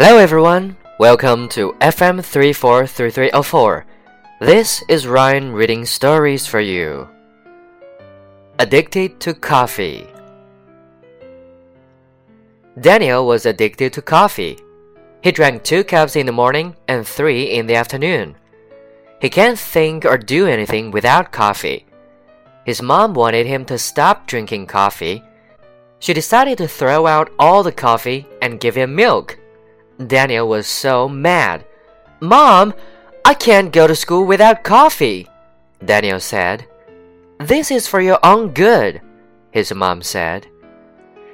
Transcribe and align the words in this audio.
Hello 0.00 0.16
everyone, 0.16 0.76
welcome 1.00 1.48
to 1.48 1.72
FM 1.80 2.24
343304. 2.24 3.84
This 4.38 4.84
is 4.88 5.08
Ryan 5.08 5.50
reading 5.52 5.84
stories 5.84 6.46
for 6.46 6.60
you. 6.60 7.08
Addicted 8.60 9.18
to 9.18 9.34
Coffee 9.34 10.06
Daniel 12.80 13.26
was 13.26 13.44
addicted 13.44 13.92
to 13.94 14.00
coffee. 14.00 14.56
He 15.20 15.32
drank 15.32 15.64
two 15.64 15.82
cups 15.82 16.14
in 16.14 16.26
the 16.26 16.30
morning 16.30 16.76
and 16.86 17.04
three 17.04 17.50
in 17.50 17.66
the 17.66 17.74
afternoon. 17.74 18.36
He 19.20 19.28
can't 19.28 19.58
think 19.58 20.04
or 20.04 20.16
do 20.16 20.46
anything 20.46 20.92
without 20.92 21.32
coffee. 21.32 21.86
His 22.64 22.80
mom 22.80 23.14
wanted 23.14 23.48
him 23.48 23.64
to 23.64 23.76
stop 23.78 24.28
drinking 24.28 24.66
coffee. 24.66 25.24
She 25.98 26.14
decided 26.14 26.56
to 26.58 26.68
throw 26.68 27.08
out 27.08 27.32
all 27.36 27.64
the 27.64 27.72
coffee 27.72 28.28
and 28.40 28.60
give 28.60 28.76
him 28.76 28.94
milk. 28.94 29.36
Daniel 30.06 30.48
was 30.48 30.66
so 30.66 31.08
mad. 31.08 31.64
Mom, 32.20 32.72
I 33.24 33.34
can't 33.34 33.72
go 33.72 33.86
to 33.86 33.94
school 33.94 34.24
without 34.24 34.64
coffee, 34.64 35.28
Daniel 35.84 36.20
said. 36.20 36.66
This 37.40 37.70
is 37.70 37.88
for 37.88 38.00
your 38.00 38.18
own 38.24 38.52
good, 38.52 39.00
his 39.50 39.72
mom 39.74 40.02
said. 40.02 40.46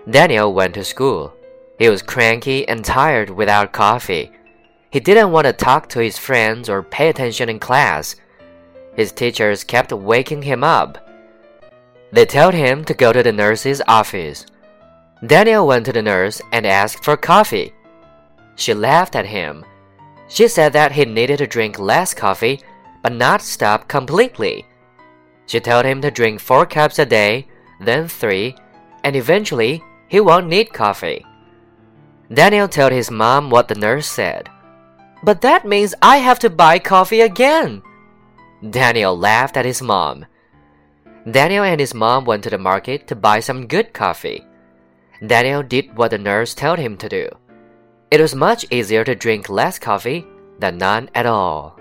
Daniel 0.09 0.53
went 0.53 0.75
to 0.75 0.85
school. 0.85 1.33
He 1.79 1.89
was 1.89 2.03
cranky 2.03 2.67
and 2.69 2.85
tired 2.85 3.31
without 3.31 3.73
coffee. 3.73 4.31
He 4.91 5.01
didn't 5.01 5.33
want 5.33 5.47
to 5.47 5.53
talk 5.53 5.89
to 5.91 6.01
his 6.01 6.19
friends 6.19 6.69
or 6.69 6.83
pay 6.83 7.09
attention 7.09 7.49
in 7.49 7.59
class. 7.59 8.17
His 8.95 9.13
teachers 9.13 9.65
kept 9.65 9.93
waking 9.93 10.43
him 10.43 10.63
up. 10.63 10.99
They 12.13 12.27
told 12.27 12.55
him 12.55 12.85
to 12.85 12.95
go 12.95 13.13
to 13.13 13.23
the 13.23 13.33
nurse's 13.33 13.83
office. 13.89 14.47
Daniel 15.27 15.67
went 15.67 15.87
to 15.87 15.93
the 15.93 16.03
nurse 16.03 16.41
and 16.53 16.67
asked 16.67 17.05
for 17.05 17.17
coffee. 17.17 17.75
She 18.57 18.75
laughed 18.75 19.17
at 19.17 19.27
him. 19.27 19.65
She 20.29 20.49
said 20.49 20.73
that 20.73 20.93
he 20.93 21.05
needed 21.05 21.39
to 21.39 21.47
drink 21.47 21.79
less 21.79 22.15
coffee, 22.15 22.61
but 23.03 23.13
not 23.13 23.43
stop 23.43 23.89
completely. 23.89 24.67
She 25.47 25.61
told 25.61 25.85
him 25.85 26.01
to 26.03 26.11
drink 26.11 26.41
four 26.41 26.65
cups 26.67 26.99
a 26.99 27.07
day, 27.07 27.47
then 27.81 28.09
three, 28.09 28.57
and 29.03 29.15
eventually 29.15 29.83
he 30.09 30.21
won't 30.21 30.49
need 30.49 30.73
coffee. 30.73 31.25
Daniel 32.33 32.69
told 32.69 32.93
his 32.93 33.11
mom 33.11 33.51
what 33.51 33.69
the 33.69 33.75
nurse 33.75 34.07
said. 34.07 34.49
But 35.23 35.41
that 35.43 35.67
means 35.67 35.95
I 36.01 36.19
have 36.19 36.39
to 36.41 36.51
buy 36.51 36.79
coffee 36.79 37.21
again. 37.21 37.83
Daniel 38.71 39.17
laughed 39.17 39.57
at 39.57 39.65
his 39.65 39.83
mom. 39.83 40.25
Daniel 41.31 41.65
and 41.65 41.81
his 41.81 41.95
mom 41.95 42.25
went 42.25 42.45
to 42.45 42.51
the 42.51 42.59
market 42.59 43.07
to 43.09 43.17
buy 43.17 43.41
some 43.41 43.67
good 43.67 43.93
coffee. 43.93 44.45
Daniel 45.27 45.63
did 45.63 45.97
what 45.97 46.11
the 46.11 46.19
nurse 46.19 46.55
told 46.55 46.79
him 46.79 46.97
to 46.99 47.09
do. 47.09 47.29
It 48.15 48.21
was 48.21 48.37
much 48.37 48.65
easier 48.71 49.03
to 49.03 49.17
drink 49.17 49.49
less 49.49 49.81
coffee 49.81 50.25
than 50.61 50.79
none 50.79 51.11
at 51.17 51.27
all. 51.27 51.77